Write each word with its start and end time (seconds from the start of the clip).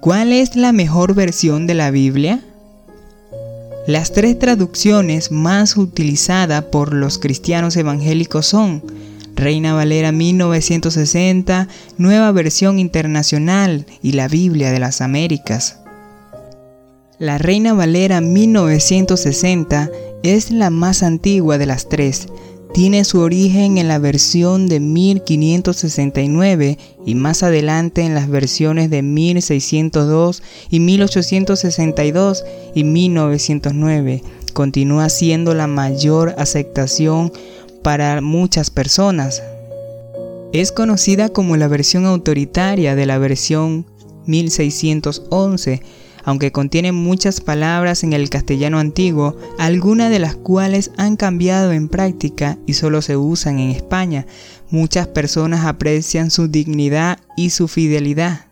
¿Cuál 0.00 0.32
es 0.32 0.56
la 0.56 0.72
mejor 0.72 1.14
versión 1.14 1.66
de 1.66 1.74
la 1.74 1.90
Biblia? 1.90 2.40
Las 3.86 4.12
tres 4.12 4.38
traducciones 4.38 5.30
más 5.30 5.76
utilizadas 5.76 6.64
por 6.64 6.94
los 6.94 7.18
cristianos 7.18 7.76
evangélicos 7.76 8.46
son 8.46 8.82
Reina 9.34 9.74
Valera 9.74 10.12
1960, 10.12 11.68
Nueva 11.98 12.32
Versión 12.32 12.78
Internacional 12.78 13.84
y 14.02 14.12
la 14.12 14.28
Biblia 14.28 14.72
de 14.72 14.78
las 14.78 15.02
Américas. 15.02 15.80
La 17.18 17.36
Reina 17.36 17.74
Valera 17.74 18.22
1960 18.22 19.90
es 20.22 20.50
la 20.50 20.70
más 20.70 21.02
antigua 21.02 21.58
de 21.58 21.66
las 21.66 21.88
tres. 21.90 22.28
Tiene 22.76 23.04
su 23.06 23.20
origen 23.20 23.78
en 23.78 23.88
la 23.88 23.98
versión 23.98 24.68
de 24.68 24.80
1569 24.80 26.76
y 27.06 27.14
más 27.14 27.42
adelante 27.42 28.02
en 28.02 28.14
las 28.14 28.28
versiones 28.28 28.90
de 28.90 29.00
1602 29.00 30.42
y 30.68 30.80
1862 30.80 32.44
y 32.74 32.84
1909. 32.84 34.22
Continúa 34.52 35.08
siendo 35.08 35.54
la 35.54 35.66
mayor 35.66 36.34
aceptación 36.36 37.32
para 37.82 38.20
muchas 38.20 38.68
personas. 38.68 39.42
Es 40.52 40.70
conocida 40.70 41.30
como 41.30 41.56
la 41.56 41.68
versión 41.68 42.04
autoritaria 42.04 42.94
de 42.94 43.06
la 43.06 43.16
versión 43.16 43.86
1611, 44.26 45.80
aunque 46.26 46.52
contiene 46.52 46.92
muchas 46.92 47.40
palabras 47.40 48.02
en 48.02 48.12
el 48.12 48.28
castellano 48.28 48.78
antiguo, 48.80 49.36
algunas 49.58 50.10
de 50.10 50.18
las 50.18 50.34
cuales 50.34 50.90
han 50.98 51.16
cambiado 51.16 51.72
en 51.72 51.88
práctica 51.88 52.58
y 52.66 52.74
solo 52.74 53.00
se 53.00 53.16
usan 53.16 53.60
en 53.60 53.70
España. 53.70 54.26
Muchas 54.68 55.06
personas 55.06 55.64
aprecian 55.64 56.32
su 56.32 56.48
dignidad 56.48 57.20
y 57.36 57.50
su 57.50 57.68
fidelidad. 57.68 58.46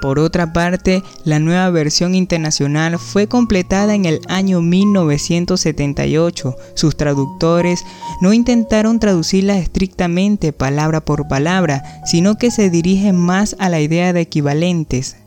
Por 0.00 0.18
otra 0.18 0.52
parte, 0.52 1.02
la 1.24 1.38
nueva 1.38 1.70
versión 1.70 2.14
internacional 2.14 2.98
fue 2.98 3.26
completada 3.28 3.94
en 3.94 4.04
el 4.04 4.20
año 4.28 4.60
1978. 4.60 6.56
Sus 6.74 6.96
traductores 6.96 7.84
no 8.20 8.32
intentaron 8.32 8.98
traducirla 8.98 9.58
estrictamente 9.58 10.52
palabra 10.52 11.04
por 11.04 11.28
palabra, 11.28 12.02
sino 12.04 12.36
que 12.36 12.50
se 12.50 12.70
dirigen 12.70 13.16
más 13.16 13.54
a 13.60 13.68
la 13.68 13.80
idea 13.80 14.12
de 14.12 14.22
equivalentes. 14.22 15.21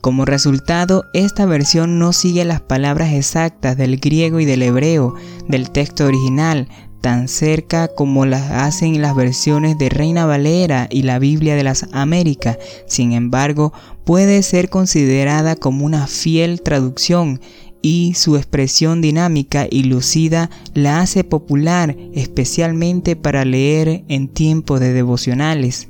Como 0.00 0.24
resultado, 0.24 1.04
esta 1.12 1.44
versión 1.44 1.98
no 1.98 2.14
sigue 2.14 2.46
las 2.46 2.62
palabras 2.62 3.12
exactas 3.12 3.76
del 3.76 3.98
griego 3.98 4.40
y 4.40 4.46
del 4.46 4.62
hebreo 4.62 5.14
del 5.46 5.70
texto 5.70 6.06
original, 6.06 6.68
tan 7.02 7.28
cerca 7.28 7.88
como 7.88 8.24
las 8.24 8.50
hacen 8.50 9.02
las 9.02 9.14
versiones 9.14 9.76
de 9.76 9.90
Reina 9.90 10.24
Valera 10.24 10.88
y 10.90 11.02
la 11.02 11.18
Biblia 11.18 11.54
de 11.54 11.64
las 11.64 11.86
Américas. 11.92 12.56
Sin 12.86 13.12
embargo, 13.12 13.74
puede 14.04 14.42
ser 14.42 14.70
considerada 14.70 15.54
como 15.54 15.84
una 15.84 16.06
fiel 16.06 16.62
traducción 16.62 17.40
y 17.82 18.14
su 18.14 18.36
expresión 18.36 19.02
dinámica 19.02 19.66
y 19.70 19.84
lucida 19.84 20.48
la 20.72 21.00
hace 21.00 21.24
popular 21.24 21.94
especialmente 22.14 23.16
para 23.16 23.44
leer 23.44 24.04
en 24.08 24.28
tiempo 24.28 24.78
de 24.78 24.94
devocionales. 24.94 25.88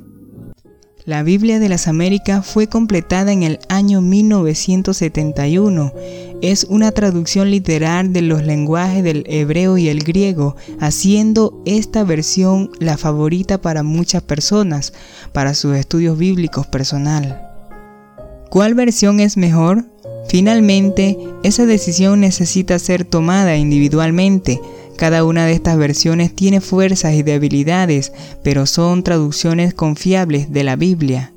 La 1.05 1.23
Biblia 1.23 1.57
de 1.59 1.67
las 1.67 1.87
Américas 1.87 2.45
fue 2.45 2.67
completada 2.67 3.31
en 3.31 3.41
el 3.41 3.57
año 3.69 4.01
1971. 4.01 5.93
Es 6.43 6.67
una 6.69 6.91
traducción 6.91 7.49
literal 7.49 8.13
de 8.13 8.21
los 8.21 8.43
lenguajes 8.43 9.03
del 9.03 9.23
hebreo 9.27 9.79
y 9.79 9.89
el 9.89 10.03
griego, 10.03 10.55
haciendo 10.79 11.59
esta 11.65 12.03
versión 12.03 12.69
la 12.79 12.97
favorita 12.97 13.59
para 13.59 13.81
muchas 13.81 14.21
personas 14.21 14.93
para 15.33 15.55
sus 15.55 15.75
estudios 15.75 16.19
bíblicos 16.19 16.67
personal. 16.67 17.49
¿Cuál 18.51 18.75
versión 18.75 19.19
es 19.19 19.37
mejor? 19.37 19.90
Finalmente, 20.31 21.17
esa 21.43 21.65
decisión 21.65 22.21
necesita 22.21 22.79
ser 22.79 23.03
tomada 23.03 23.57
individualmente, 23.57 24.61
cada 24.95 25.25
una 25.25 25.45
de 25.45 25.51
estas 25.51 25.75
versiones 25.75 26.33
tiene 26.33 26.61
fuerzas 26.61 27.15
y 27.15 27.21
debilidades, 27.21 28.13
pero 28.41 28.65
son 28.65 29.03
traducciones 29.03 29.73
confiables 29.73 30.53
de 30.53 30.63
la 30.63 30.77
Biblia. 30.77 31.33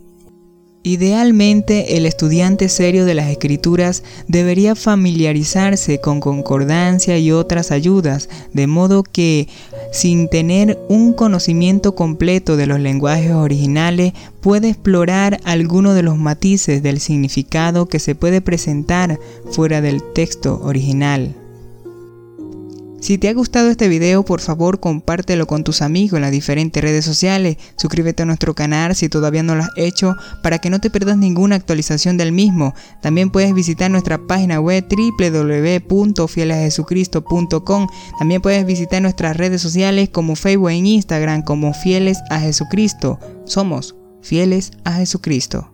Idealmente, 0.86 1.96
el 1.96 2.04
estudiante 2.04 2.68
serio 2.68 3.06
de 3.06 3.14
las 3.14 3.30
escrituras 3.30 4.02
debería 4.28 4.74
familiarizarse 4.74 5.98
con 5.98 6.20
concordancia 6.20 7.16
y 7.16 7.32
otras 7.32 7.70
ayudas, 7.70 8.28
de 8.52 8.66
modo 8.66 9.02
que, 9.02 9.48
sin 9.92 10.28
tener 10.28 10.78
un 10.90 11.14
conocimiento 11.14 11.94
completo 11.94 12.58
de 12.58 12.66
los 12.66 12.80
lenguajes 12.80 13.32
originales, 13.32 14.12
puede 14.42 14.68
explorar 14.68 15.40
algunos 15.44 15.94
de 15.94 16.02
los 16.02 16.18
matices 16.18 16.82
del 16.82 17.00
significado 17.00 17.86
que 17.86 17.98
se 17.98 18.14
puede 18.14 18.42
presentar 18.42 19.18
fuera 19.52 19.80
del 19.80 20.02
texto 20.12 20.60
original. 20.62 21.34
Si 23.04 23.18
te 23.18 23.28
ha 23.28 23.34
gustado 23.34 23.68
este 23.68 23.88
video, 23.88 24.24
por 24.24 24.40
favor 24.40 24.80
compártelo 24.80 25.46
con 25.46 25.62
tus 25.62 25.82
amigos 25.82 26.16
en 26.16 26.22
las 26.22 26.30
diferentes 26.30 26.82
redes 26.82 27.04
sociales. 27.04 27.58
Suscríbete 27.76 28.22
a 28.22 28.26
nuestro 28.26 28.54
canal 28.54 28.96
si 28.96 29.10
todavía 29.10 29.42
no 29.42 29.54
lo 29.54 29.64
has 29.64 29.68
hecho 29.76 30.16
para 30.42 30.58
que 30.58 30.70
no 30.70 30.80
te 30.80 30.88
pierdas 30.88 31.18
ninguna 31.18 31.56
actualización 31.56 32.16
del 32.16 32.32
mismo. 32.32 32.72
También 33.02 33.28
puedes 33.28 33.52
visitar 33.52 33.90
nuestra 33.90 34.26
página 34.26 34.58
web 34.58 34.86
www.fielesajesucristo.com. 34.88 37.88
También 38.18 38.40
puedes 38.40 38.64
visitar 38.64 39.02
nuestras 39.02 39.36
redes 39.36 39.60
sociales 39.60 40.08
como 40.08 40.34
Facebook 40.34 40.70
e 40.70 40.76
Instagram 40.76 41.42
como 41.42 41.74
Fieles 41.74 42.20
a 42.30 42.40
Jesucristo. 42.40 43.18
Somos 43.44 43.96
Fieles 44.22 44.70
a 44.84 44.92
Jesucristo. 44.92 45.73